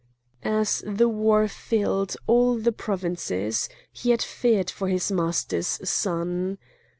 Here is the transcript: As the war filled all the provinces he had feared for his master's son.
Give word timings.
As 0.41 0.83
the 0.87 1.07
war 1.07 1.47
filled 1.47 2.15
all 2.25 2.57
the 2.57 2.71
provinces 2.71 3.69
he 3.91 4.09
had 4.09 4.23
feared 4.23 4.71
for 4.71 4.87
his 4.87 5.11
master's 5.11 5.79
son. 5.87 6.57